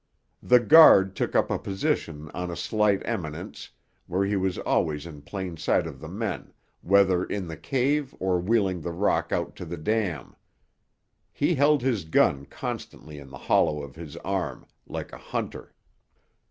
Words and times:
The 0.41 0.59
guard 0.59 1.15
took 1.15 1.35
up 1.35 1.51
a 1.51 1.59
position 1.59 2.31
on 2.33 2.49
a 2.49 2.55
slight 2.55 3.03
eminence, 3.05 3.69
where 4.07 4.25
he 4.25 4.35
was 4.35 4.57
always 4.57 5.05
in 5.05 5.21
plain 5.21 5.57
sight 5.57 5.85
of 5.85 5.99
the 5.99 6.07
men, 6.07 6.53
whether 6.81 7.23
in 7.23 7.47
the 7.47 7.55
cave 7.55 8.15
or 8.19 8.39
wheeling 8.39 8.81
the 8.81 8.93
rock 8.93 9.31
out 9.31 9.55
to 9.57 9.63
the 9.65 9.77
dam. 9.77 10.35
He 11.31 11.53
held 11.53 11.83
his 11.83 12.03
gun 12.05 12.47
constantly 12.47 13.19
in 13.19 13.29
the 13.29 13.37
hollow 13.37 13.83
of 13.83 13.95
his 13.95 14.17
arm, 14.17 14.65
like 14.87 15.13
a 15.13 15.19
hunter. 15.19 15.71